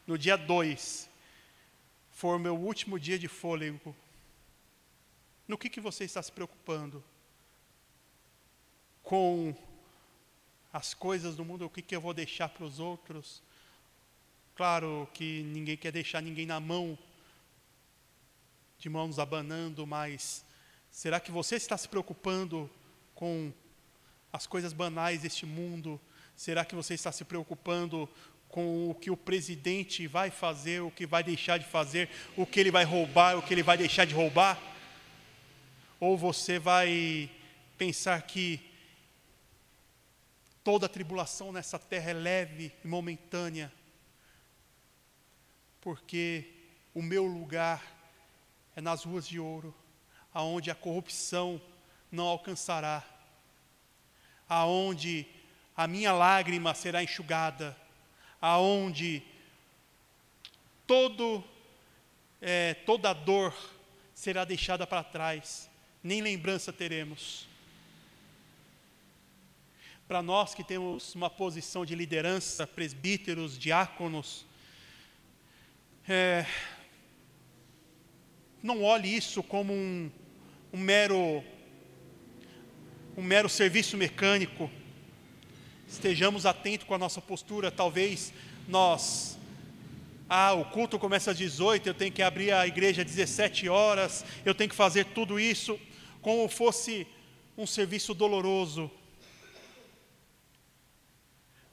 [0.05, 1.09] no dia 2,
[2.11, 3.95] for meu último dia de fôlego,
[5.47, 7.03] no que, que você está se preocupando?
[9.01, 9.55] Com
[10.71, 13.43] as coisas do mundo, o que, que eu vou deixar para os outros?
[14.55, 16.97] Claro que ninguém quer deixar ninguém na mão,
[18.77, 20.45] de mãos abanando, mas
[20.91, 22.69] será que você está se preocupando
[23.15, 23.51] com
[24.31, 25.99] as coisas banais deste mundo?
[26.35, 28.07] Será que você está se preocupando
[28.47, 32.59] com o que o presidente vai fazer, o que vai deixar de fazer, o que
[32.59, 34.61] ele vai roubar, o que ele vai deixar de roubar?
[35.99, 37.27] Ou você vai
[37.75, 38.59] pensar que
[40.63, 43.71] toda tribulação nessa terra é leve e momentânea,
[45.83, 46.45] porque
[46.93, 47.83] o meu lugar
[48.73, 49.75] é nas ruas de ouro,
[50.33, 51.61] aonde a corrupção
[52.09, 53.03] não alcançará,
[54.47, 55.27] aonde
[55.75, 57.75] a minha lágrima será enxugada,
[58.39, 59.21] aonde
[60.87, 61.43] todo,
[62.41, 63.53] é, toda dor
[64.15, 65.69] será deixada para trás,
[66.01, 67.45] nem lembrança teremos.
[70.07, 74.45] Para nós que temos uma posição de liderança, presbíteros, diáconos,
[76.07, 76.45] é,
[78.61, 80.11] não olhe isso como um,
[80.71, 81.43] um mero
[83.15, 84.69] um mero serviço mecânico
[85.87, 87.69] estejamos atentos com a nossa postura.
[87.71, 88.33] Talvez
[88.67, 89.37] nós,
[90.27, 94.25] ah, o culto começa às 18, eu tenho que abrir a igreja às 17 horas,
[94.43, 95.79] eu tenho que fazer tudo isso
[96.21, 97.05] como fosse
[97.57, 98.89] um serviço doloroso.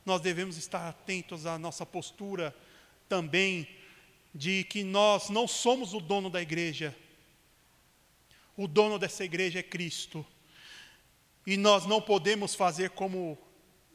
[0.05, 2.55] Nós devemos estar atentos à nossa postura
[3.09, 3.67] também,
[4.35, 6.97] de que nós não somos o dono da igreja,
[8.57, 10.25] o dono dessa igreja é Cristo.
[11.47, 13.39] E nós não podemos fazer como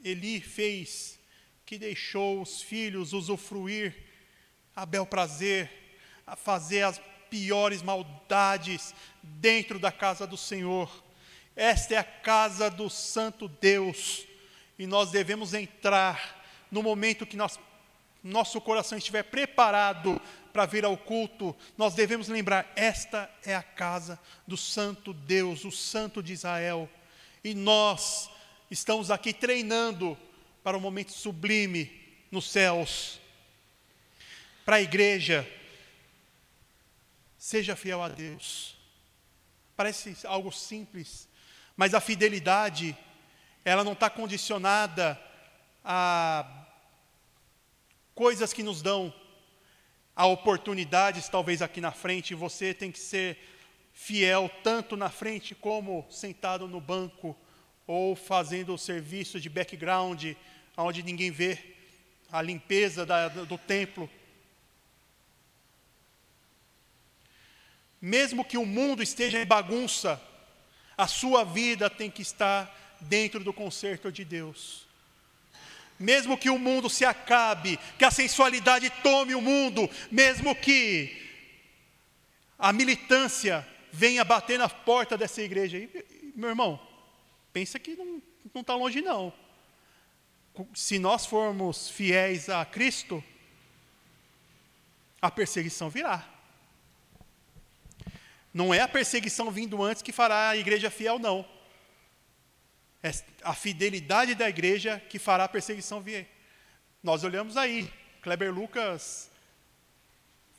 [0.03, 1.19] Eli fez,
[1.65, 3.95] que deixou os filhos usufruir
[4.75, 5.71] a bel prazer,
[6.25, 11.03] a fazer as piores maldades dentro da casa do Senhor.
[11.55, 14.25] Esta é a casa do Santo Deus,
[14.77, 17.59] e nós devemos entrar no momento que nós,
[18.25, 20.19] nosso coração estiver preparado
[20.51, 25.71] para vir ao culto, nós devemos lembrar: esta é a casa do Santo Deus, o
[25.71, 26.89] Santo de Israel,
[27.43, 28.29] e nós
[28.71, 30.17] estamos aqui treinando
[30.63, 32.01] para um momento sublime
[32.31, 33.19] nos céus.
[34.65, 35.47] Para a igreja,
[37.37, 38.75] seja fiel a Deus.
[39.77, 41.29] Parece algo simples,
[41.77, 42.97] mas a fidelidade,
[43.63, 45.21] ela não está condicionada
[45.83, 46.64] a
[48.15, 49.13] coisas que nos dão
[50.15, 53.37] a oportunidades, talvez aqui na frente, você tem que ser
[53.93, 57.35] fiel tanto na frente como sentado no banco
[57.85, 60.33] ou fazendo o serviço de background,
[60.77, 61.75] onde ninguém vê
[62.31, 64.09] a limpeza da, do templo.
[68.01, 70.21] Mesmo que o mundo esteja em bagunça,
[70.97, 74.84] a sua vida tem que estar dentro do concerto de Deus.
[75.97, 81.25] Mesmo que o mundo se acabe, que a sensualidade tome o mundo, mesmo que
[82.59, 85.77] a militância venha bater na porta dessa igreja.
[85.77, 86.79] E, meu irmão,
[87.53, 89.31] pensa que não está longe, não.
[90.73, 93.23] Se nós formos fiéis a Cristo,
[95.21, 96.27] a perseguição virá.
[98.53, 101.45] Não é a perseguição vindo antes que fará a igreja fiel, não.
[103.05, 103.11] É
[103.43, 106.27] a fidelidade da igreja que fará a perseguição vir.
[107.03, 107.87] Nós olhamos aí,
[108.19, 109.29] Kleber Lucas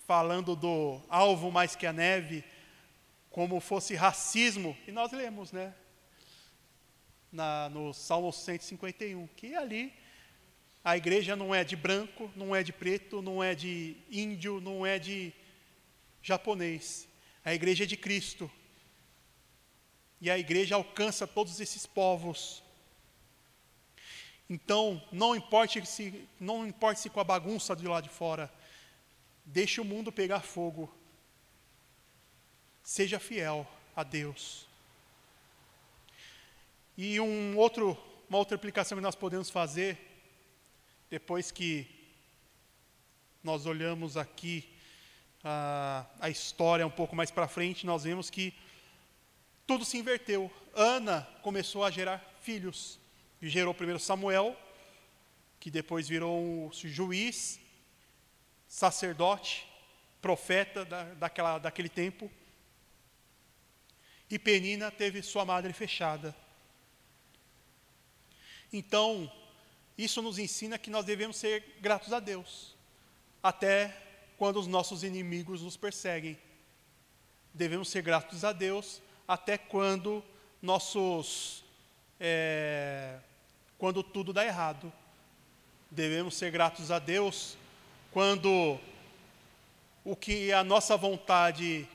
[0.07, 2.45] falando do alvo mais que a neve,
[3.31, 5.75] como fosse racismo, e nós lemos, né?
[7.33, 9.93] Na, no Salmo 151, que ali
[10.85, 14.87] a igreja não é de branco, não é de preto, não é de índio, não
[14.87, 15.33] é de
[16.23, 17.09] japonês.
[17.45, 18.49] A igreja é de Cristo.
[20.21, 22.62] E a igreja alcança todos esses povos.
[24.49, 28.53] Então, não importe se, não importe se com a bagunça de lá de fora,
[29.45, 30.93] deixe o mundo pegar fogo.
[32.83, 34.67] Seja fiel a Deus.
[36.97, 37.99] E um outro,
[38.29, 39.99] uma outra aplicação que nós podemos fazer,
[41.11, 41.87] depois que
[43.43, 44.73] nós olhamos aqui
[45.45, 48.55] a, a história um pouco mais para frente, nós vemos que
[49.67, 50.51] tudo se inverteu.
[50.75, 52.99] Ana começou a gerar filhos.
[53.43, 54.57] E gerou primeiro Samuel,
[55.59, 57.61] que depois virou um juiz,
[58.69, 59.67] sacerdote,
[60.23, 62.31] profeta da, daquela, daquele tempo.
[64.31, 66.35] E Penina teve sua madre fechada.
[68.73, 69.31] Então,
[69.97, 72.75] isso nos ensina que nós devemos ser gratos a Deus,
[73.43, 73.97] até
[74.37, 76.39] quando os nossos inimigos nos perseguem.
[77.55, 80.22] Devemos ser gratos a Deus até quando
[80.62, 81.64] nossos
[82.18, 83.18] é,
[83.79, 84.93] quando tudo dá errado.
[85.91, 87.57] Devemos ser gratos a Deus
[88.11, 88.79] quando
[90.05, 91.89] o que a nossa vontade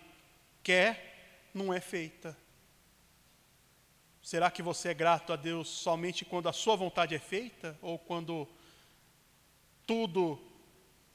[0.64, 2.38] quer não é feita.
[4.22, 7.98] Será que você é grato a Deus somente quando a sua vontade é feita ou
[7.98, 8.48] quando
[9.86, 10.40] tudo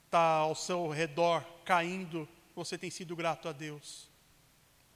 [0.05, 4.09] está ao seu redor caindo, você tem sido grato a Deus?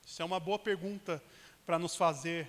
[0.06, 1.22] Isso é uma boa pergunta
[1.64, 2.48] para nos fazer.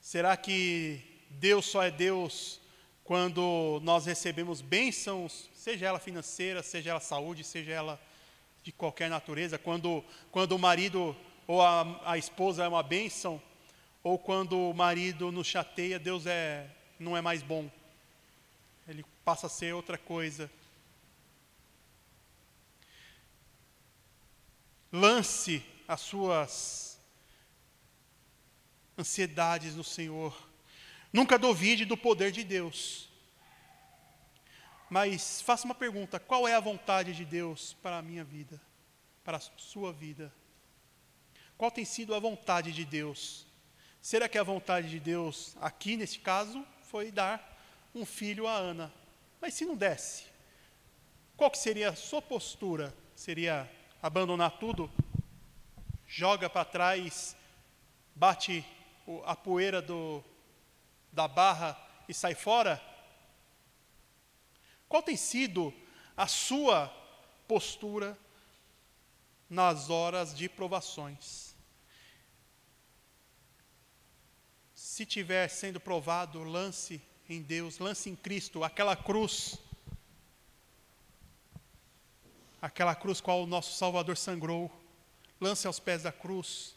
[0.00, 1.00] Será que
[1.30, 2.60] Deus só é Deus
[3.02, 8.00] quando nós recebemos bênçãos, seja ela financeira, seja ela saúde, seja ela
[8.62, 9.58] de qualquer natureza?
[9.58, 13.40] Quando, quando o marido ou a, a esposa é uma bênção,
[14.02, 17.70] ou quando o marido nos chateia, Deus é, não é mais bom.
[18.86, 20.50] Ele passa a ser outra coisa.
[24.92, 26.98] Lance as suas
[28.98, 30.36] ansiedades no Senhor.
[31.12, 33.08] Nunca duvide do poder de Deus.
[34.88, 38.60] Mas faça uma pergunta: qual é a vontade de Deus para a minha vida,
[39.24, 40.32] para a sua vida?
[41.56, 43.46] Qual tem sido a vontade de Deus?
[44.00, 47.56] Será que a vontade de Deus, aqui nesse caso, foi dar
[47.94, 48.92] um filho a Ana?
[49.40, 50.24] Mas se não desse,
[51.36, 52.94] qual que seria a sua postura?
[53.14, 53.70] Seria
[54.02, 54.90] abandonar tudo
[56.06, 57.36] joga para trás,
[58.14, 58.64] bate
[59.24, 60.22] a poeira do,
[61.12, 61.76] da barra
[62.08, 62.82] e sai fora?
[64.88, 65.72] Qual tem sido
[66.16, 66.88] a sua
[67.48, 68.16] postura
[69.48, 71.54] nas horas de provações?
[74.74, 79.58] Se estiver sendo provado, lance em Deus, lance em Cristo, aquela cruz,
[82.60, 84.70] aquela cruz qual o nosso Salvador sangrou
[85.44, 86.74] lance aos pés da cruz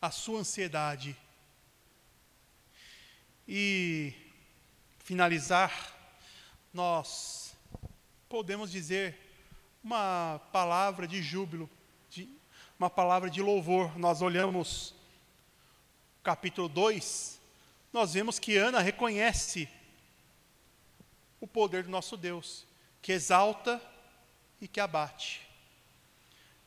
[0.00, 1.14] a sua ansiedade.
[3.46, 4.14] E
[5.00, 5.94] finalizar,
[6.72, 7.54] nós
[8.26, 9.18] podemos dizer
[9.84, 11.68] uma palavra de júbilo,
[12.08, 12.26] de,
[12.78, 13.98] uma palavra de louvor.
[13.98, 14.94] Nós olhamos
[16.22, 17.38] capítulo 2,
[17.92, 19.68] nós vemos que Ana reconhece
[21.38, 22.64] o poder do nosso Deus,
[23.02, 23.78] que exalta
[24.58, 25.46] e que abate,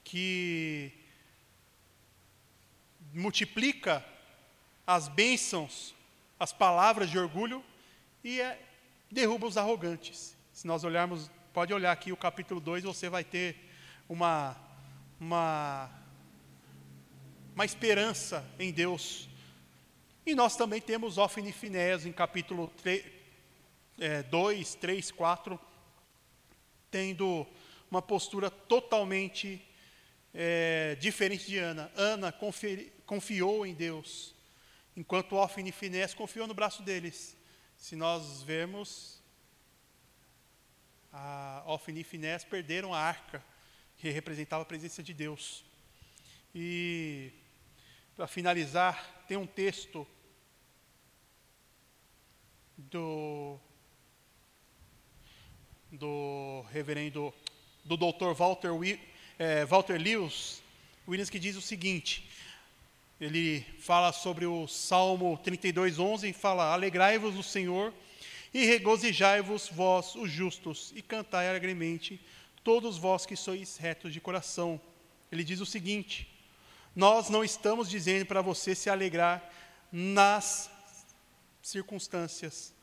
[0.03, 0.98] que
[3.14, 4.05] multiplica
[4.86, 5.93] as bênçãos,
[6.39, 7.64] as palavras de orgulho
[8.24, 8.60] e é,
[9.12, 10.36] derruba os arrogantes.
[10.53, 13.55] Se nós olharmos, pode olhar aqui o capítulo 2, você vai ter
[14.07, 14.55] uma,
[15.20, 15.89] uma,
[17.53, 19.30] uma esperança em Deus.
[20.26, 23.05] E nós também temos Ofni Finés em capítulo 3,
[23.99, 25.60] é, 2, 3, 4,
[26.91, 27.47] tendo
[27.89, 29.62] uma postura totalmente
[30.34, 31.91] é, diferente de Ana.
[31.95, 34.36] Ana conferi, confiou em Deus,
[34.95, 37.36] enquanto Ofni e Finés confiou no braço deles.
[37.76, 39.20] Se nós vemos,
[41.12, 43.43] a Ofni e Finés perderam a arca,
[43.97, 45.66] que representava a presença de Deus.
[46.53, 47.32] E,
[48.16, 50.05] para finalizar, tem um texto
[52.78, 53.60] do,
[55.91, 57.34] do reverendo,
[57.84, 58.70] do doutor Walter,
[59.39, 60.62] é, Walter Lewis,
[61.07, 62.28] Williams, que diz o seguinte,
[63.20, 67.93] ele fala sobre o Salmo 32, 11, e fala, alegrai-vos no Senhor,
[68.53, 72.20] e regozijai-vos vós, os justos, e cantai alegremente,
[72.63, 74.80] todos vós que sois retos de coração.
[75.32, 76.28] Ele diz o seguinte:
[76.95, 79.47] Nós não estamos dizendo para você se alegrar
[79.91, 80.70] nas
[81.61, 82.74] circunstâncias.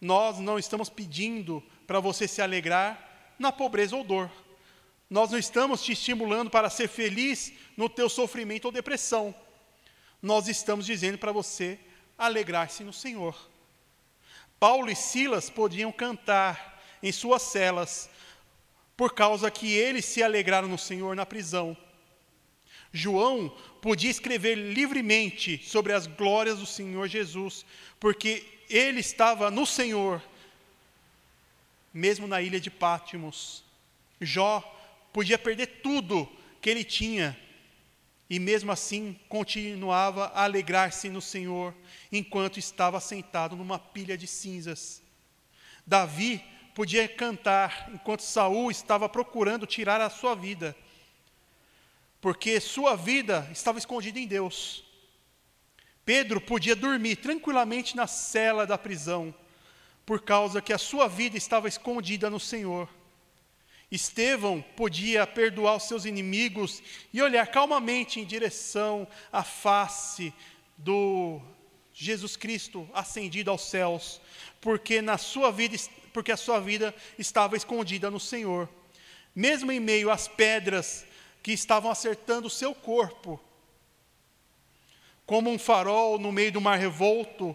[0.00, 4.30] Nós não estamos pedindo para você se alegrar na pobreza ou dor.
[5.12, 9.34] Nós não estamos te estimulando para ser feliz no teu sofrimento ou depressão.
[10.22, 11.78] Nós estamos dizendo para você
[12.16, 13.36] alegrar-se no Senhor.
[14.58, 18.08] Paulo e Silas podiam cantar em suas celas,
[18.96, 21.76] por causa que eles se alegraram no Senhor na prisão.
[22.90, 27.66] João podia escrever livremente sobre as glórias do Senhor Jesus,
[28.00, 30.22] porque ele estava no Senhor,
[31.92, 33.62] mesmo na ilha de Pátimos.
[34.18, 34.78] Jó
[35.12, 36.28] podia perder tudo
[36.60, 37.38] que ele tinha,
[38.30, 41.74] e mesmo assim continuava a alegrar-se no Senhor,
[42.10, 45.02] enquanto estava sentado numa pilha de cinzas.
[45.86, 46.42] Davi
[46.74, 50.74] podia cantar enquanto Saul estava procurando tirar a sua vida,
[52.20, 54.84] porque sua vida estava escondida em Deus.
[56.04, 59.34] Pedro podia dormir tranquilamente na cela da prisão,
[60.06, 62.88] por causa que a sua vida estava escondida no Senhor.
[63.92, 66.82] Estevão podia perdoar os seus inimigos
[67.12, 70.32] e olhar calmamente em direção à face
[70.78, 71.38] do
[71.92, 74.18] Jesus Cristo ascendido aos céus,
[74.62, 75.76] porque na sua vida,
[76.10, 78.66] porque a sua vida estava escondida no Senhor.
[79.34, 81.04] Mesmo em meio às pedras
[81.42, 83.38] que estavam acertando o seu corpo,
[85.26, 87.54] como um farol no meio do mar revolto,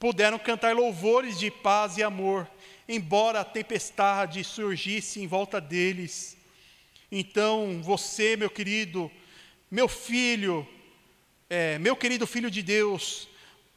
[0.00, 2.50] puderam cantar louvores de paz e amor
[2.90, 6.36] embora a tempestade surgisse em volta deles.
[7.10, 9.08] Então, você, meu querido,
[9.70, 10.66] meu filho,
[11.48, 13.28] é, meu querido filho de Deus,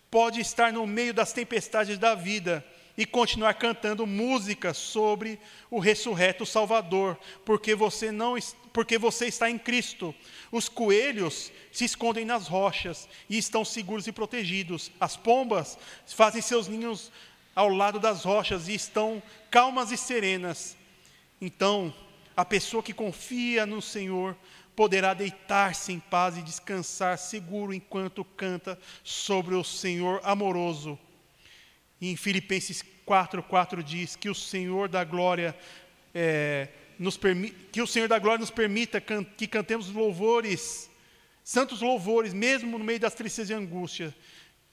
[0.10, 2.66] pode estar no meio das tempestades da vida
[2.98, 5.40] e continuar cantando música sobre
[5.70, 8.36] o ressurreto Salvador, porque você não
[8.72, 10.16] porque você está em Cristo.
[10.52, 14.92] Os coelhos se escondem nas rochas e estão seguros e protegidos.
[15.00, 17.12] As pombas fazem seus ninhos
[17.56, 20.76] ao lado das rochas e estão calmas e serenas.
[21.40, 21.94] Então,
[22.36, 24.36] a pessoa que confia no Senhor
[24.76, 30.98] poderá deitar-se em paz e descansar seguro enquanto canta sobre o Senhor amoroso.
[32.02, 35.56] E em Filipenses 4:4 diz que o Senhor da glória
[36.14, 37.20] é, nos
[37.72, 40.90] que o Senhor da glória nos permita can que cantemos louvores,
[41.44, 44.14] santos louvores, mesmo no meio das tristezas e angústias,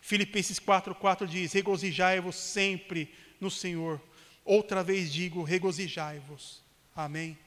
[0.00, 4.00] Filipenses 4,4 diz: Regozijai-vos sempre no Senhor.
[4.44, 6.62] Outra vez digo: regozijai-vos.
[6.94, 7.38] Amém.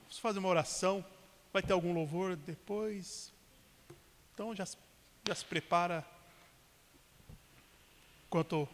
[0.00, 1.04] Vamos fazer uma oração.
[1.52, 3.32] Vai ter algum louvor depois?
[4.34, 4.66] Então já,
[5.26, 6.06] já se prepara
[8.26, 8.68] enquanto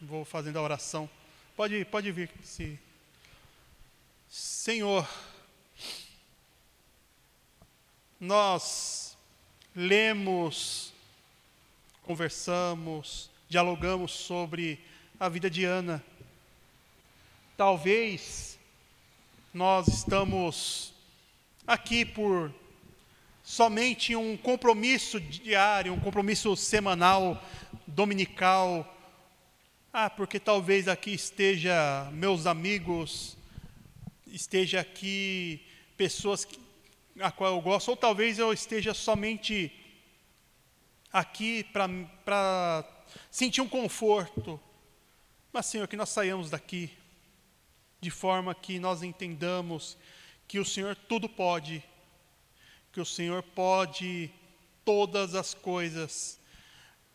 [0.00, 1.08] vou fazendo a oração.
[1.56, 2.30] Pode, pode vir.
[2.42, 2.78] Se...
[4.28, 5.06] Senhor,
[8.18, 9.16] nós
[9.74, 10.91] lemos
[12.12, 14.78] conversamos, dialogamos sobre
[15.18, 16.04] a vida de Ana.
[17.56, 18.58] Talvez
[19.54, 20.92] nós estamos
[21.66, 22.52] aqui por
[23.42, 27.42] somente um compromisso diário, um compromisso semanal,
[27.86, 28.86] dominical.
[29.90, 33.38] Ah, porque talvez aqui esteja meus amigos,
[34.26, 35.64] esteja aqui
[35.96, 36.46] pessoas
[37.18, 39.72] a qual eu gosto, ou talvez eu esteja somente
[41.12, 42.84] aqui para
[43.30, 44.58] sentir um conforto.
[45.52, 46.90] Mas, Senhor, que nós saiamos daqui
[48.00, 49.96] de forma que nós entendamos
[50.48, 51.84] que o Senhor tudo pode,
[52.92, 54.30] que o Senhor pode
[54.84, 56.38] todas as coisas.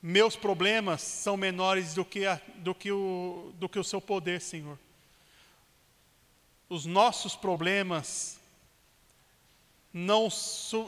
[0.01, 4.39] Meus problemas são menores do que, a, do que, o, do que o seu poder,
[4.39, 4.79] Senhor.
[6.69, 8.39] Os nossos problemas
[9.97, 10.29] não,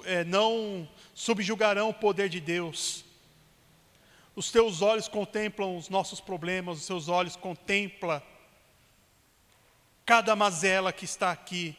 [0.05, 3.03] é, não subjugarão o poder de Deus.
[4.35, 8.21] Os teus olhos contemplam os nossos problemas, os teus olhos contemplam
[10.05, 11.75] cada mazela que está aqui.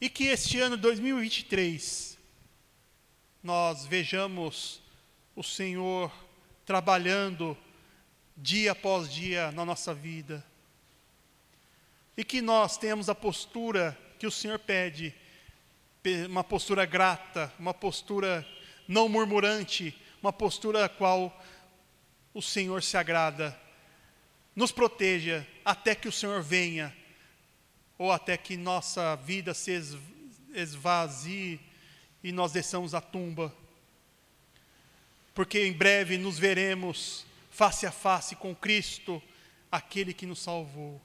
[0.00, 2.16] E que este ano 2023
[3.42, 4.80] nós vejamos
[5.34, 6.12] o Senhor
[6.64, 7.56] trabalhando
[8.36, 10.44] dia após dia na nossa vida.
[12.16, 15.14] e que nós tenhamos a postura que o Senhor pede,
[16.28, 18.46] uma postura grata, uma postura
[18.86, 21.44] não murmurante, uma postura a qual
[22.32, 23.58] o Senhor se agrada.
[24.54, 26.96] Nos proteja até que o Senhor venha,
[27.96, 29.98] ou até que nossa vida se
[30.54, 31.60] esvazie
[32.22, 33.54] e nós desçamos a tumba.
[35.34, 39.22] Porque em breve nos veremos face a face com Cristo,
[39.70, 41.00] aquele que nos salvou.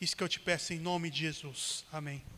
[0.00, 1.84] Isso que eu te peço em nome de Jesus.
[1.90, 2.35] Amém.